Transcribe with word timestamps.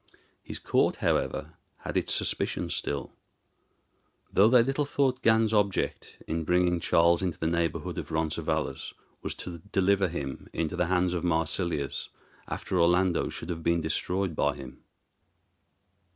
His 0.41 0.57
court, 0.57 0.95
however, 0.95 1.53
had 1.81 1.95
its 1.95 2.11
suspicion 2.11 2.71
still, 2.71 3.13
though 4.33 4.49
they 4.49 4.63
little 4.63 4.83
thought 4.83 5.21
Gan's 5.21 5.53
object 5.53 6.19
in 6.27 6.43
bringing 6.43 6.79
Charles 6.79 7.21
into 7.21 7.37
the 7.37 7.45
neighborhood 7.45 7.99
of 7.99 8.09
Roncesvalles 8.09 8.95
was 9.21 9.35
to 9.35 9.59
deliver 9.71 10.07
him 10.07 10.49
into 10.53 10.75
the 10.75 10.87
hands 10.87 11.13
of 11.13 11.23
Marsilius, 11.23 12.09
after 12.47 12.79
Orlando 12.81 13.29
should 13.29 13.49
have 13.49 13.61
been 13.61 13.81
destroyed 13.81 14.35
by 14.35 14.55
him. 14.55 14.83